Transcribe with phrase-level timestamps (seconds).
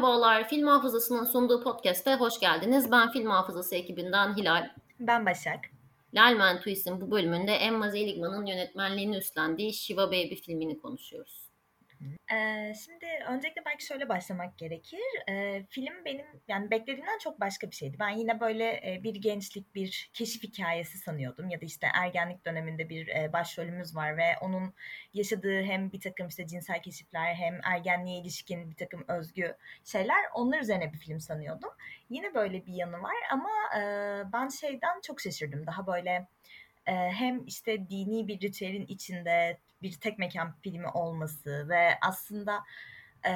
[0.00, 2.90] Merhabalar, Film Hafızası'nın sunduğu podcast'e hoş geldiniz.
[2.90, 4.70] Ben Film Hafızası ekibinden Hilal.
[5.00, 5.60] Ben Başak.
[6.14, 11.49] Lalman Twist'in bu bölümünde Emma Seligman'ın yönetmenliğini üstlendiği Shiva Baby filmini konuşuyoruz.
[12.32, 15.00] Ee, şimdi öncelikle belki şöyle başlamak gerekir.
[15.28, 17.96] Ee, film benim yani beklediğimden çok başka bir şeydi.
[18.00, 21.48] Ben yine böyle e, bir gençlik, bir keşif hikayesi sanıyordum.
[21.50, 24.74] Ya da işte ergenlik döneminde bir e, başrolümüz var ve onun
[25.14, 30.60] yaşadığı hem bir takım işte cinsel keşifler hem ergenliğe ilişkin bir takım özgü şeyler onlar
[30.60, 31.70] üzerine bir film sanıyordum.
[32.10, 33.82] Yine böyle bir yanı var ama e,
[34.32, 35.66] ben şeyden çok şaşırdım.
[35.66, 36.26] Daha böyle
[36.84, 42.60] hem işte dini bir ritüelin içinde bir tek mekan filmi olması ve aslında
[43.26, 43.32] e,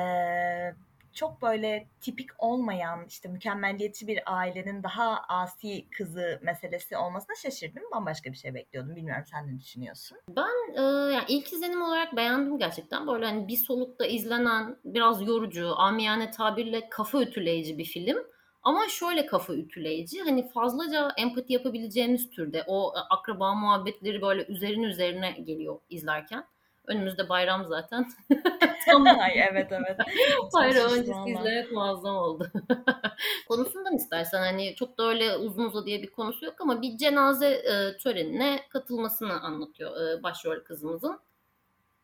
[1.14, 7.82] çok böyle tipik olmayan işte mükemmelliyetçi bir ailenin daha asi kızı meselesi olmasına şaşırdım.
[7.92, 8.96] Bambaşka bir şey bekliyordum.
[8.96, 10.18] Bilmiyorum sen ne düşünüyorsun?
[10.28, 10.80] Ben e,
[11.14, 13.06] yani ilk izlenim olarak beğendim gerçekten.
[13.06, 18.33] Böyle hani bir solukta izlenen biraz yorucu, amiyane tabirle kafa ütüleyici bir film.
[18.64, 25.30] Ama şöyle kafa ütüleyici hani fazlaca empati yapabileceğimiz türde o akraba muhabbetleri böyle üzerine üzerine
[25.30, 26.44] geliyor izlerken.
[26.86, 28.06] Önümüzde bayram zaten.
[28.86, 29.18] tamam.
[29.20, 29.98] Ay, evet evet.
[30.54, 32.52] bayram öncesi izlemek muazzam oldu.
[33.48, 37.48] Konusundan istersen hani çok da öyle uzun uza diye bir konusu yok ama bir cenaze
[37.48, 41.18] e, törenine katılmasını anlatıyor e, başrol kızımızın.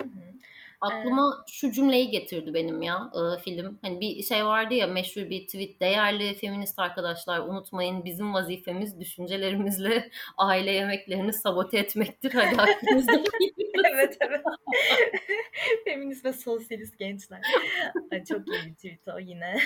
[0.02, 0.32] Hı hı.
[0.80, 1.48] Aklıma evet.
[1.48, 3.78] şu cümleyi getirdi benim ya e, film.
[3.82, 5.80] Hani bir şey vardı ya meşhur bir tweet.
[5.80, 12.32] Değerli feminist arkadaşlar unutmayın bizim vazifemiz düşüncelerimizle aile yemeklerini sabote etmektir.
[12.34, 13.12] Hadi aklınızda
[13.92, 14.42] Evet evet.
[15.84, 17.40] feminist ve sosyalist gençler.
[18.12, 19.56] Ay, çok iyi bir tweet o yine.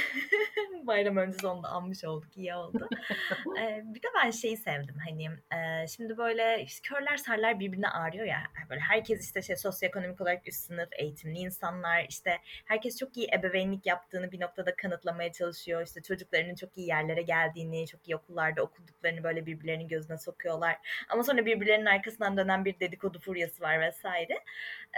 [0.82, 2.36] Bayram öncesi onu da anmış olduk.
[2.36, 2.88] iyi oldu.
[3.60, 4.96] Ee, bir de ben şeyi sevdim.
[5.08, 8.42] Hani e, şimdi böyle işte körler sarlar birbirine ağrıyor ya.
[8.70, 13.86] Böyle herkes işte şey sosyoekonomik olarak üst sınıf, eğitimli insanlar işte herkes çok iyi ebeveynlik
[13.86, 15.86] yaptığını bir noktada kanıtlamaya çalışıyor.
[15.86, 20.76] İşte çocuklarının çok iyi yerlere geldiğini, çok iyi okullarda okuduklarını böyle birbirlerinin gözüne sokuyorlar.
[21.08, 24.38] Ama sonra birbirlerinin arkasından dönen bir dedikodu furyası var vesaire.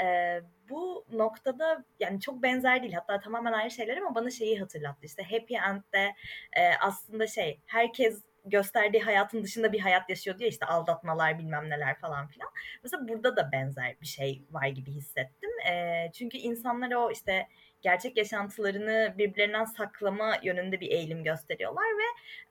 [0.03, 5.07] Ee, bu noktada yani çok benzer değil hatta tamamen ayrı şeyler ama bana şeyi hatırlattı.
[5.07, 6.15] İşte Happy End'de
[6.57, 11.99] e, aslında şey herkes gösterdiği hayatın dışında bir hayat yaşıyor diye işte aldatmalar bilmem neler
[11.99, 12.49] falan filan.
[12.83, 15.51] Mesela burada da benzer bir şey var gibi hissettim.
[15.71, 17.47] E, çünkü insanlar o işte
[17.87, 22.07] gerçek yaşantılarını birbirlerinden saklama yönünde bir eğilim gösteriyorlar ve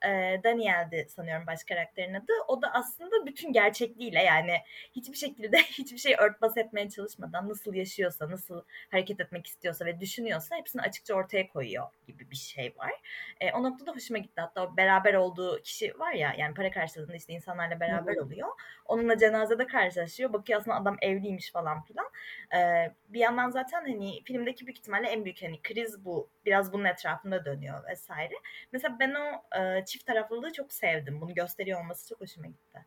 [0.08, 2.32] e, Daniel'di sanıyorum baş karakterin adı.
[2.48, 4.56] O da aslında bütün gerçekliğiyle yani
[4.92, 10.56] hiçbir şekilde hiçbir şey örtbas etmeye çalışmadan nasıl yaşıyorsa, nasıl hareket etmek istiyorsa ve düşünüyorsa
[10.56, 12.92] hepsini açıkça ortaya koyuyor gibi bir şey var.
[13.40, 14.40] E, o noktada hoşuma gitti.
[14.40, 18.48] Hatta o beraber olduğu kişi var ya yani para karşılığında işte insanlarla beraber oluyor.
[18.84, 20.32] Onunla cenazede karşılaşıyor.
[20.32, 22.06] Bakıyor aslında adam evliymiş falan filan.
[22.54, 26.28] E, bir yandan zaten hani filmdeki büyük ihtimalle en büyük hani kriz bu.
[26.46, 28.34] Biraz bunun etrafında dönüyor vesaire.
[28.72, 31.20] Mesela ben o e, çift taraflılığı çok sevdim.
[31.20, 32.84] Bunu gösteriyor olması çok hoşuma gitti.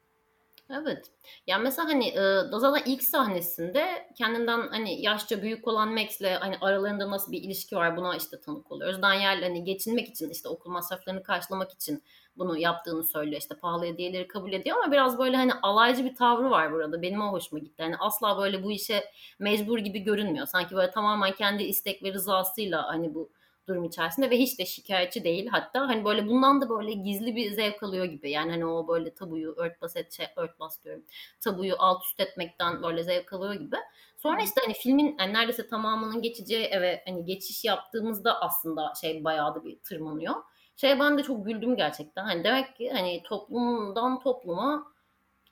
[0.72, 1.06] Evet.
[1.48, 7.12] Yani mesela hani e, zaten ilk sahnesinde kendinden hani yaşça büyük olan Max'le hani aralarında
[7.12, 9.02] nasıl bir ilişki var buna işte tanık oluyoruz.
[9.02, 12.04] Daniel hani geçinmek için işte okul masraflarını karşılamak için
[12.36, 13.42] bunu yaptığını söylüyor.
[13.42, 17.02] İşte pahalı hediyeleri kabul ediyor ama biraz böyle hani alaycı bir tavrı var burada.
[17.02, 17.84] Benim o hoşuma gitti.
[17.84, 19.06] Hani asla böyle bu işe
[19.40, 20.46] mecbur gibi görünmüyor.
[20.46, 23.32] Sanki böyle tamamen kendi istek ve rızasıyla hani bu
[23.70, 25.48] durum içerisinde ve hiç de şikayetçi değil.
[25.48, 28.32] Hatta hani böyle bundan da böyle gizli bir zevk alıyor gibi.
[28.32, 31.04] Yani hani o böyle tabuyu örtbas et şey, örtbas diyorum.
[31.40, 33.76] Tabuyu alt üst etmekten böyle zevk alıyor gibi.
[34.18, 39.56] Sonra işte hani filmin yani neredeyse tamamının geçeceği eve hani geçiş yaptığımızda aslında şey bayağı
[39.56, 40.36] da bir tırmanıyor.
[40.82, 42.24] Şey ben de çok güldüm gerçekten.
[42.26, 44.94] Hani demek ki hani toplumdan topluma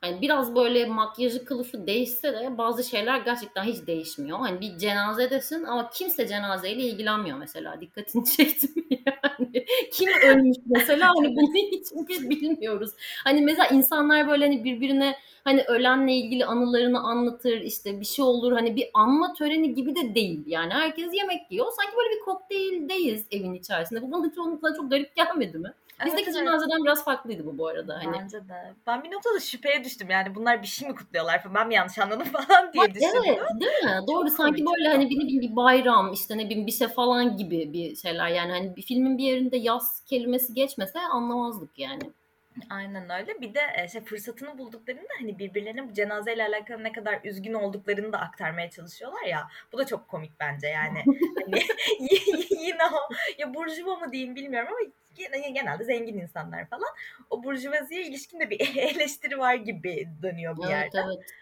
[0.02, 4.40] hani biraz böyle makyajı kılıfı değişse de bazı şeyler gerçekten hiç değişmiyor.
[4.40, 7.82] Hani bir cenazedesin ama kimse cenazeyle ilgilenmiyor mesela.
[7.82, 9.66] Dikkatini çektim yani.
[9.94, 12.92] Kim ölmüş mesela hani bunu hiç biz bilmiyoruz.
[13.24, 18.52] Hani mesela insanlar böyle hani birbirine hani ölenle ilgili anılarını anlatır işte bir şey olur
[18.52, 23.26] hani bir anma töreni gibi de değil yani herkes yemek yiyor sanki böyle bir kokteyldeyiz
[23.32, 25.74] evin içerisinde bu bana çoğunlukla çok garip gelmedi mi?
[26.06, 26.84] Bizdeki evet, cenazeden evet.
[26.84, 28.00] biraz farklıydı bu bu arada.
[28.04, 28.18] Hani.
[28.22, 28.74] Bence de.
[28.88, 32.00] Ben bir noktada şüpheye düştüm yani bunlar bir şey mi kutluyorlar falan ben mi yanlış
[32.00, 33.22] anladım falan diye düşündüm.
[33.26, 34.08] Evet değil mi?
[34.08, 37.74] Doğru Çok sanki böyle hani bir, bir bayram işte ne bileyim bir şey falan gibi
[37.74, 42.02] bir şeyler yani hani bir filmin bir yerinde yaz kelimesi geçmese anlamazdık yani.
[42.70, 43.42] Aynen öyle.
[43.42, 48.20] Bir de işte fırsatını bulduklarında hani birbirlerine bu cenazeyle alakalı ne kadar üzgün olduklarını da
[48.20, 49.48] aktarmaya çalışıyorlar ya.
[49.72, 51.04] Bu da çok komik bence yani.
[51.46, 51.60] hani,
[52.62, 54.92] yine o ya burjuva mı diyeyim bilmiyorum ama
[55.54, 56.90] genelde zengin insanlar falan.
[57.30, 61.02] O burjuvaziye ilişkin de bir eleştiri var gibi dönüyor bir evet, yerde.
[61.06, 61.34] Evet.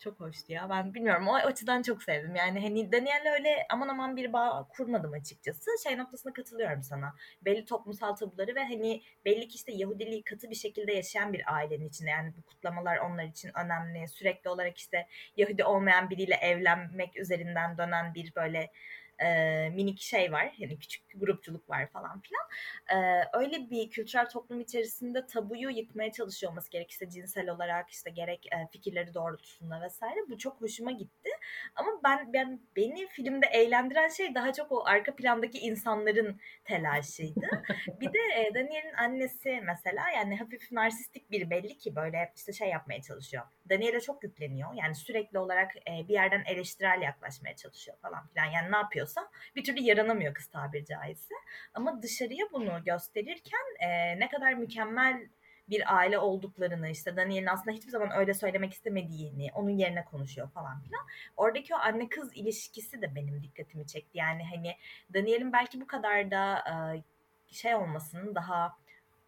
[0.00, 0.70] Çok hoştu ya.
[0.70, 2.34] Ben bilmiyorum o açıdan çok sevdim.
[2.34, 5.70] Yani hani Daniel'le öyle aman aman bir bağ kurmadım açıkçası.
[5.82, 7.14] Şey noktasına katılıyorum sana.
[7.42, 11.88] Belli toplumsal tabuları ve hani belli ki işte Yahudiliği katı bir şekilde yaşayan bir ailenin
[11.88, 12.10] içinde.
[12.10, 14.08] Yani bu kutlamalar onlar için önemli.
[14.08, 15.06] Sürekli olarak işte
[15.36, 18.70] Yahudi olmayan biriyle evlenmek üzerinden dönen bir böyle
[19.24, 20.54] e, minik şey var.
[20.58, 22.42] Yani küçük bir grupçuluk var falan filan.
[22.88, 28.46] E, öyle bir kültürel toplum içerisinde tabuyu yıkmaya çalışıyor olması gerek cinsel olarak işte gerek
[28.46, 30.20] e, fikirleri doğrultusunda vesaire.
[30.28, 31.30] Bu çok hoşuma gitti.
[31.74, 37.46] Ama ben ben beni filmde eğlendiren şey daha çok o arka plandaki insanların telaşıydı.
[38.00, 42.68] bir de e, Daniel'in annesi mesela yani hafif narsistik bir belli ki böyle işte şey
[42.68, 43.44] yapmaya çalışıyor.
[43.70, 44.74] Daniel'e çok yükleniyor.
[44.74, 48.46] Yani sürekli olarak e, bir yerden eleştirel yaklaşmaya çalışıyor falan filan.
[48.46, 48.76] Yani ne
[49.10, 51.34] yapıyorsa bir türlü yaranamıyor kız tabiri caizse.
[51.74, 55.28] Ama dışarıya bunu gösterirken e, ne kadar mükemmel
[55.68, 60.80] bir aile olduklarını işte Daniel'in aslında hiçbir zaman öyle söylemek istemediğini onun yerine konuşuyor falan
[60.80, 61.06] filan.
[61.36, 64.18] Oradaki o anne kız ilişkisi de benim dikkatimi çekti.
[64.18, 64.76] Yani hani
[65.14, 67.02] Daniel'in belki bu kadar da e,
[67.54, 68.76] şey olmasının daha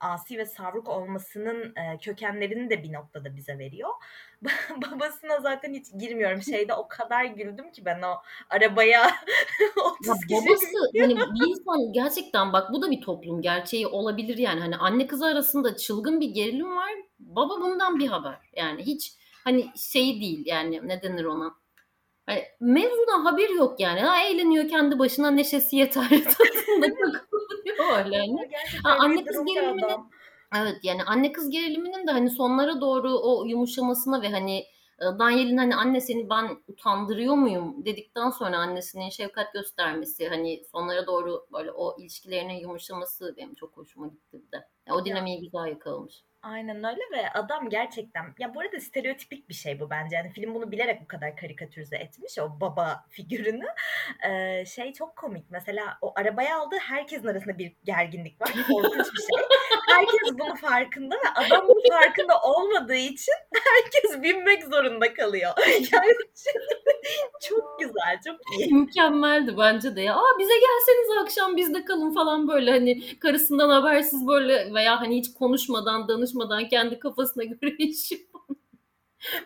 [0.02, 3.90] asi ve savruk olmasının e, kökenlerini de bir noktada bize veriyor.
[4.76, 6.42] Babasına zaten hiç girmiyorum.
[6.42, 8.14] Şeyde o kadar güldüm ki ben o
[8.50, 9.06] arabaya
[10.00, 10.66] 30 ya babası
[11.00, 14.60] hani bir insan gerçekten bak bu da bir toplum gerçeği olabilir yani.
[14.60, 16.90] Hani anne kız arasında çılgın bir gerilim var.
[17.18, 18.38] Baba bundan bir haber.
[18.56, 19.12] Yani hiç
[19.44, 21.61] hani şey değil yani ne denir ona?
[22.26, 24.00] Hani mevzudan haber yok yani.
[24.00, 28.18] Ha, eğleniyor kendi başına neşesi yeter tadında takılıyor öyle.
[28.18, 28.36] Hani.
[28.84, 30.12] Ha, anne kız geriliminin
[30.56, 34.58] Evet yani anne kız geriliminin de hani sonlara doğru o yumuşamasına ve hani
[35.00, 41.06] e, Daniel'in hani anne seni ben utandırıyor muyum dedikten sonra annesinin şefkat göstermesi hani sonlara
[41.06, 44.68] doğru böyle o ilişkilerinin yumuşaması benim çok hoşuma gitti de.
[44.88, 46.24] Yani o dinamiği güzel yakalamış.
[46.42, 50.16] Aynen öyle ve adam gerçekten ya bu arada stereotipik bir şey bu bence.
[50.16, 53.66] Yani film bunu bilerek bu kadar karikatürize etmiş o baba figürünü.
[54.28, 55.50] Ee, şey çok komik.
[55.50, 58.48] Mesela o arabaya aldığı herkesin arasında bir gerginlik var.
[58.68, 59.46] Korkunç bir şey.
[59.88, 65.52] Herkes bunun farkında ve adam bunun farkında olmadığı için herkes binmek zorunda kalıyor.
[65.92, 66.14] Yani
[67.48, 68.74] çok güzel, çok iyi.
[68.74, 70.16] Mükemmeldi bence de ya.
[70.16, 75.34] Aa bize gelseniz akşam bizde kalın falan böyle hani karısından habersiz böyle veya hani hiç
[75.34, 78.22] konuşmadan danış çalışmadan kendi kafasına göre yaşıyor.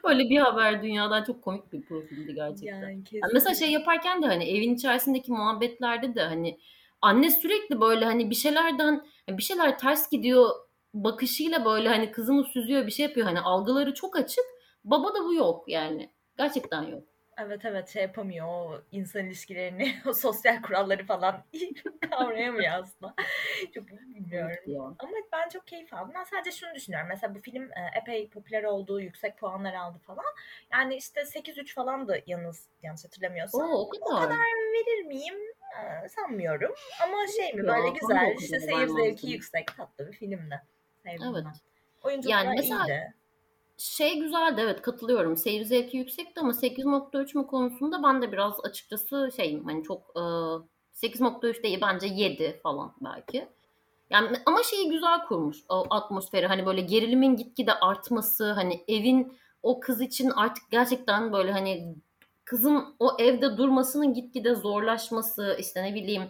[0.05, 2.81] Böyle bir haber dünyadan çok komik bir profildi gerçekten.
[2.81, 6.59] Yani, yani mesela şey yaparken de hani evin içerisindeki muhabbetlerde de hani
[7.03, 10.51] anne sürekli böyle hani bir şeylerden bir şeyler ters gidiyor
[10.95, 14.45] bakışıyla böyle hani kızını süzüyor bir şey yapıyor hani algıları çok açık.
[14.85, 16.11] Baba da bu yok yani.
[16.39, 17.03] Gerçekten yok.
[17.39, 21.45] Evet evet şey yapamıyor o insan ilişkilerini, o sosyal kuralları falan
[22.11, 23.15] kavrayamıyor aslında.
[23.75, 24.97] çok bilmiyorum.
[24.99, 26.13] Ama ben çok keyif aldım.
[26.15, 27.09] Ben sadece şunu düşünüyorum.
[27.09, 30.25] Mesela bu film e, epey popüler oldu, yüksek puanlar aldı falan.
[30.73, 33.61] Yani işte 8-3 falan da yalnız yanlış hatırlamıyorsam.
[33.61, 34.05] Oo, o, kadar.
[34.07, 34.39] o kadar
[34.75, 35.35] verir miyim?
[35.77, 36.75] Ee, sanmıyorum.
[37.03, 40.63] Ama şey mi böyle güzel, işte seyir zevki yüksek, tatlı bir filmdi.
[41.03, 41.45] Sevdim evet.
[41.45, 41.55] ben.
[42.03, 42.87] Oyunculuklar yani mesela...
[42.87, 43.15] iyiydi
[43.79, 45.37] şey güzeldi evet katılıyorum.
[45.37, 50.21] Seyir zevki yüksekti ama 8.3 mu konusunda ben de biraz açıkçası şeyim hani çok e,
[51.07, 53.49] 8.3 değil bence 7 falan belki.
[54.11, 59.81] Yani ama şeyi güzel kurmuş o atmosferi hani böyle gerilimin gitgide artması hani evin o
[59.81, 61.97] kız için artık gerçekten böyle hani
[62.45, 66.23] kızın o evde durmasının gitgide zorlaşması işte ne bileyim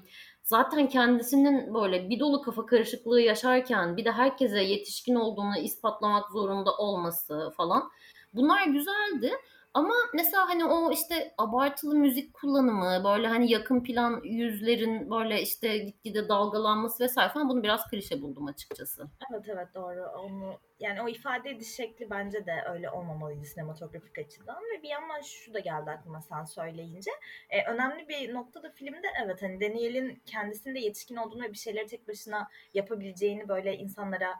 [0.47, 6.77] zaten kendisinin böyle bir dolu kafa karışıklığı yaşarken bir de herkese yetişkin olduğunu ispatlamak zorunda
[6.77, 7.91] olması falan.
[8.33, 9.33] Bunlar güzeldi.
[9.77, 15.79] Ama mesela hani o işte abartılı müzik kullanımı, böyle hani yakın plan yüzlerin böyle işte
[15.79, 19.07] gitgide dalgalanması vesaire falan bunu biraz klişe buldum açıkçası.
[19.31, 20.07] Evet evet doğru.
[20.07, 25.21] Onu yani o ifade ediş şekli bence de öyle olmamalıydı sinematografik açıdan ve bir yandan
[25.21, 27.11] şu da geldi aklıma sen söyleyince.
[27.51, 31.87] Ee, önemli bir nokta da filmde evet hani Daniel'in kendisinde yetişkin olduğunu ve bir şeyleri
[31.87, 34.35] tek başına yapabileceğini böyle insanlara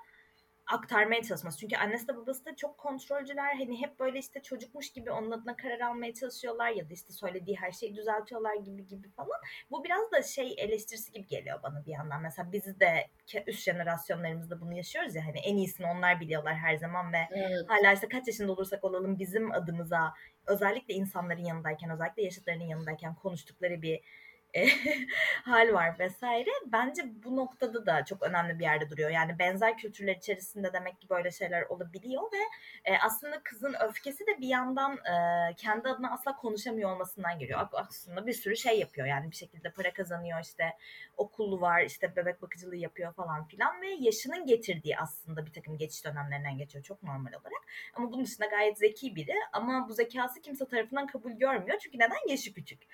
[0.67, 1.59] aktarmaya çalışması.
[1.59, 3.55] Çünkü annesi de babası da çok kontrolcüler.
[3.55, 7.57] Hani hep böyle işte çocukmuş gibi onun adına karar almaya çalışıyorlar ya da işte söylediği
[7.57, 9.41] her şeyi düzeltiyorlar gibi gibi falan.
[9.71, 12.23] Bu biraz da şey eleştirisi gibi geliyor bana bir yandan.
[12.23, 13.07] Mesela biz de
[13.47, 17.65] üst jenerasyonlarımızda bunu yaşıyoruz ya hani en iyisini onlar biliyorlar her zaman ve evet.
[17.69, 20.15] hala işte kaç yaşında olursak olalım bizim adımıza
[20.47, 24.01] özellikle insanların yanındayken özellikle yaşıtlarının yanındayken konuştukları bir
[25.45, 26.51] hal var vesaire.
[26.67, 29.11] Bence bu noktada da çok önemli bir yerde duruyor.
[29.11, 32.43] Yani benzer kültürler içerisinde demek ki böyle şeyler olabiliyor ve
[32.85, 37.69] e, aslında kızın öfkesi de bir yandan e, kendi adına asla konuşamıyor olmasından geliyor.
[37.73, 40.77] Aslında bir sürü şey yapıyor yani bir şekilde para kazanıyor işte
[41.17, 46.05] okulu var işte bebek bakıcılığı yapıyor falan filan ve yaşının getirdiği aslında bir takım geçiş
[46.05, 47.63] dönemlerinden geçiyor çok normal olarak.
[47.95, 52.29] Ama bunun dışında gayet zeki biri ama bu zekası kimse tarafından kabul görmüyor çünkü neden
[52.29, 52.87] yaşı küçük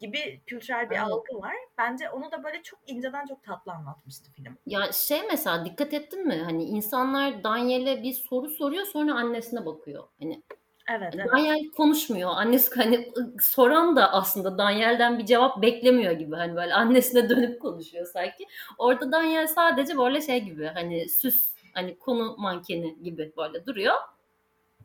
[0.00, 1.04] gibi kültürel bir evet.
[1.04, 1.54] algı var.
[1.78, 4.58] Bence onu da böyle çok inceden çok tatlı anlatmıştı film.
[4.66, 6.42] Ya şey mesela dikkat ettin mi?
[6.44, 10.08] Hani insanlar Daniel'e bir soru soruyor sonra annesine bakıyor.
[10.20, 10.42] Hani
[10.90, 11.26] Evet, evet.
[11.32, 12.30] Daniel konuşmuyor.
[12.30, 16.36] Annesi hani soran da aslında Daniel'den bir cevap beklemiyor gibi.
[16.36, 18.46] Hani böyle annesine dönüp konuşuyor sanki.
[18.78, 23.94] Orada Daniel sadece böyle şey gibi hani süs hani konu mankeni gibi böyle duruyor.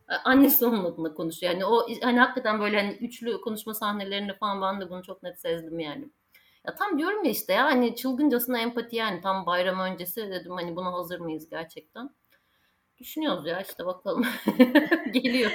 [0.07, 1.53] Annesi onun adına konuşuyor.
[1.53, 5.39] Yani o hani hakikaten böyle hani üçlü konuşma sahnelerinde falan ben de bunu çok net
[5.41, 6.09] sezdim yani.
[6.67, 10.75] Ya tam diyorum ya işte ya hani çılgıncasına empati yani tam bayram öncesi dedim hani
[10.75, 12.09] buna hazır mıyız gerçekten.
[12.99, 14.25] Düşünüyoruz ya işte bakalım.
[15.11, 15.51] Geliyor.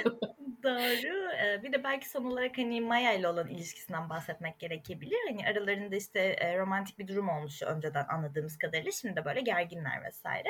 [0.63, 1.31] Doğru.
[1.63, 5.17] bir de belki son olarak hani Maya ile olan ilişkisinden bahsetmek gerekebilir.
[5.27, 8.91] Hani aralarında işte romantik bir durum olmuş önceden anladığımız kadarıyla.
[8.91, 10.49] Şimdi de böyle gerginler vesaire.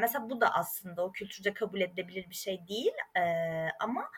[0.00, 2.92] mesela bu da aslında o kültürce kabul edilebilir bir şey değil.
[3.80, 4.10] ama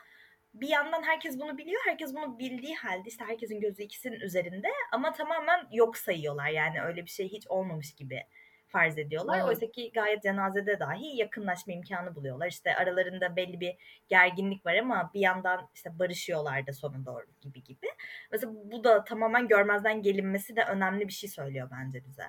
[0.53, 1.81] bir yandan herkes bunu biliyor.
[1.85, 6.47] Herkes bunu bildiği halde işte herkesin gözü ikisinin üzerinde ama tamamen yok sayıyorlar.
[6.47, 8.23] Yani öyle bir şey hiç olmamış gibi
[8.71, 9.37] farz ediyorlar.
[9.37, 9.47] Evet.
[9.47, 12.47] Oysa ki gayet cenazede dahi yakınlaşma imkanı buluyorlar.
[12.47, 13.75] İşte aralarında belli bir
[14.07, 17.87] gerginlik var ama bir yandan işte barışıyorlar da sona doğru gibi gibi.
[18.31, 22.23] Mesela bu da tamamen görmezden gelinmesi de önemli bir şey söylüyor bence bize.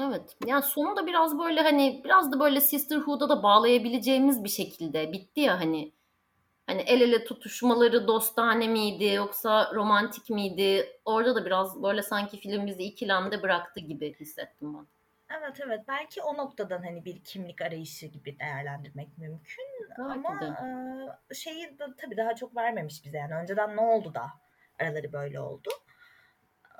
[0.00, 0.36] Evet.
[0.46, 5.40] Yani sonu da biraz böyle hani biraz da böyle Sisterhood'a da bağlayabileceğimiz bir şekilde bitti
[5.40, 5.92] ya hani.
[6.66, 10.86] Hani el ele tutuşmaları dostane miydi yoksa romantik miydi?
[11.04, 14.86] Orada da biraz böyle sanki film bizi ikilemde bıraktı gibi hissettim ben.
[15.38, 20.40] Evet evet belki o noktadan hani bir kimlik arayışı gibi değerlendirmek mümkün belki ama
[21.30, 24.26] e, şeyi de tabii daha çok vermemiş bize yani önceden ne oldu da
[24.80, 25.68] araları böyle oldu.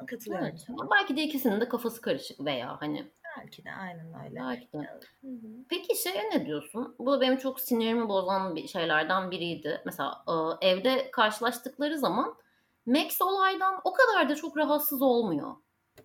[0.07, 0.47] Katılıyorum.
[0.47, 0.67] Evet.
[0.69, 3.11] Ama belki de ikisinin de kafası karışık veya hani.
[3.39, 4.41] Belki de aynen öyle.
[4.41, 5.01] Belki de.
[5.69, 6.95] Peki şeye ne diyorsun?
[6.99, 9.83] Bu benim çok sinirimi bozan bir şeylerden biriydi.
[9.85, 10.25] Mesela
[10.61, 12.35] evde karşılaştıkları zaman
[12.87, 15.57] Max olaydan o kadar da çok rahatsız olmuyor.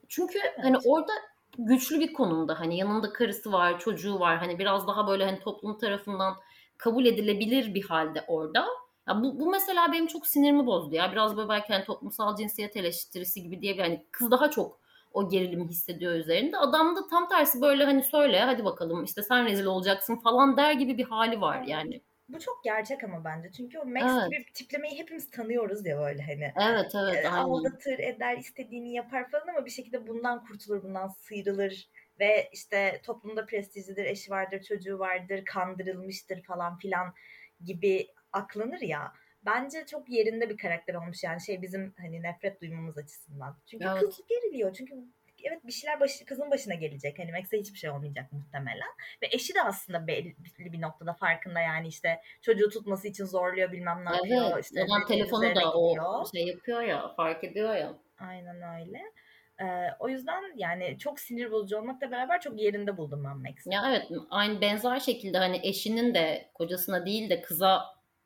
[0.07, 0.59] Çünkü evet.
[0.63, 1.13] hani orada
[1.57, 4.37] güçlü bir konumda hani yanında karısı var, çocuğu var.
[4.37, 6.35] Hani biraz daha böyle hani toplum tarafından
[6.77, 8.65] kabul edilebilir bir halde orada.
[9.07, 11.11] Ya bu, bu mesela benim çok sinirimi bozdu ya.
[11.11, 14.79] Biraz böyle belki hani toplumsal cinsiyet eleştirisi gibi diye hani kız daha çok
[15.13, 16.57] o gerilimi hissediyor üzerinde.
[16.57, 20.71] Adam da tam tersi böyle hani söyle hadi bakalım işte sen rezil olacaksın falan der
[20.71, 22.01] gibi bir hali var yani.
[22.29, 23.51] Bu çok gerçek ama bence.
[23.51, 24.31] Çünkü o Max evet.
[24.31, 26.53] gibi tiplemeyi hepimiz tanıyoruz ya böyle hani.
[26.69, 27.25] Evet evet.
[27.25, 31.89] E, aldatır, eder, istediğini yapar falan ama bir şekilde bundan kurtulur, bundan sıyrılır.
[32.19, 37.13] Ve işte toplumda prestijlidir, eşi vardır, çocuğu vardır, kandırılmıştır falan filan
[37.63, 39.13] gibi aklanır ya.
[39.45, 43.57] Bence çok yerinde bir karakter olmuş yani şey bizim hani nefret duymamız açısından.
[43.65, 43.99] Çünkü evet.
[43.99, 44.73] kız geriliyor.
[44.73, 44.95] Çünkü
[45.45, 47.19] evet bir şeyler başı, kızın başına gelecek.
[47.19, 48.89] Hani Max'e hiçbir şey olmayacak muhtemelen.
[49.21, 54.05] Ve eşi de aslında belli bir noktada farkında yani işte çocuğu tutması için zorluyor bilmem
[54.05, 54.59] ne evet, yapıyor.
[54.59, 56.21] İşte adam telefonu da gidiyor.
[56.21, 57.93] o şey yapıyor ya fark ediyor ya.
[58.19, 59.01] Aynen öyle.
[59.61, 59.65] Ee,
[59.99, 63.73] o yüzden yani çok sinir bozucu olmakla beraber çok yerinde buldum ben Max'i.
[63.73, 67.81] Ya evet aynı benzer şekilde hani eşinin de kocasına değil de kıza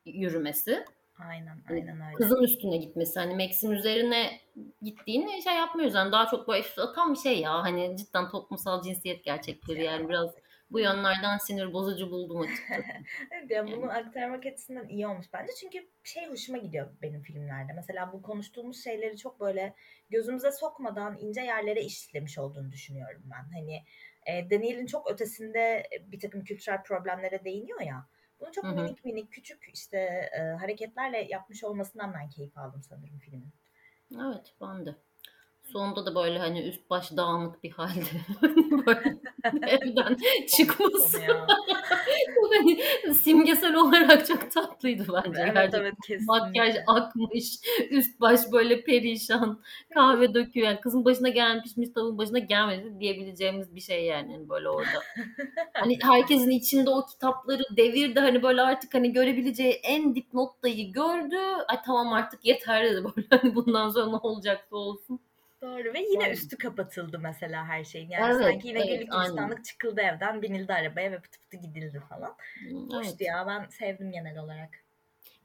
[0.06, 0.86] yürümesi
[1.20, 2.16] Aynen, hani aynen öyle.
[2.16, 3.20] Kızın üstüne gitmesi.
[3.20, 4.40] Hani Max'in üzerine
[4.82, 5.96] gittiğini şey yapmıyoruz.
[5.96, 6.64] Yani daha çok böyle
[6.96, 7.64] tam bir şey ya.
[7.64, 10.30] Hani cidden toplumsal cinsiyet gerçekleri yani biraz
[10.72, 12.82] bu yönlerden sinir bozucu buldum açıkçası.
[13.32, 15.52] evet yani bunu aktarmak açısından iyi olmuş bence.
[15.62, 17.74] Çünkü şey hoşuma gidiyor benim filmlerde.
[17.74, 19.76] Mesela bu konuştuğumuz şeyleri çok böyle
[20.10, 23.52] gözümüze sokmadan ince yerlere işlemiş olduğunu düşünüyorum ben.
[23.54, 23.84] Hani
[24.26, 28.08] e, Daniel'in çok ötesinde bir takım kültürel problemlere değiniyor ya.
[28.40, 28.76] Bunu çok Hı-hı.
[28.76, 29.98] minik minik küçük işte
[30.34, 33.54] e, hareketlerle yapmış olmasından ben keyif aldım sanırım filmin.
[34.16, 34.96] Evet ben de.
[35.72, 38.06] Sonunda da böyle hani üst baş dağınık bir halde
[38.86, 39.18] böyle
[39.68, 40.18] evden
[40.58, 41.22] çıkması.
[42.58, 42.80] hani
[43.14, 45.42] simgesel olarak çok tatlıydı bence.
[45.42, 45.82] Evet Gerçekten.
[45.82, 46.26] evet kesinlikle.
[46.26, 47.56] Makyaj akmış,
[47.90, 49.62] üst baş böyle perişan,
[49.94, 50.68] kahve döküyor.
[50.68, 55.00] Yani kızın başına gelmişmiş, tavuğun başına gelmedi diyebileceğimiz bir şey yani böyle orada.
[55.74, 61.38] hani herkesin içinde o kitapları devirdi hani böyle artık hani görebileceği en dip noktayı gördü.
[61.68, 65.20] Ay tamam artık yeter dedi böyle hani bundan sonra ne olacaksa olsun.
[65.62, 66.34] Doğru ve yine Doğru.
[66.34, 68.10] üstü kapatıldı mesela her şeyin.
[68.10, 72.36] Yani evet, sanki yine evet, gülistanlık çıkıldı evden, binildi arabaya ve pıtı pıtı gidildi falan.
[72.64, 72.94] Evet.
[72.94, 74.70] Hoştu ya ben sevdim genel olarak.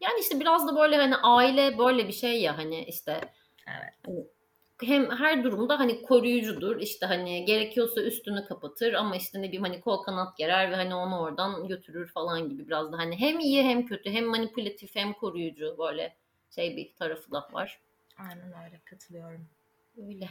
[0.00, 3.20] Yani işte biraz da böyle hani aile böyle bir şey ya hani işte
[3.66, 3.94] evet.
[4.06, 4.24] Hani
[4.82, 6.80] hem her durumda hani koruyucudur.
[6.80, 10.94] İşte hani gerekiyorsa üstünü kapatır ama işte ne bileyim hani kol kanat gerer ve hani
[10.94, 15.12] onu oradan götürür falan gibi biraz da hani hem iyi hem kötü hem manipülatif hem
[15.12, 16.16] koruyucu böyle
[16.54, 17.80] şey bir tarafı da var.
[18.18, 19.48] Aynen öyle katılıyorum.
[19.96, 20.28] Öyle.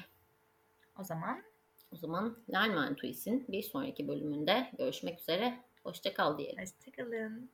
[1.00, 1.44] O zaman
[1.92, 5.60] O zaman Lerman Tuis'in bir sonraki bölümünde görüşmek üzere.
[5.84, 6.64] Hoşça kal diyelim.
[6.64, 7.50] hoşçakalın.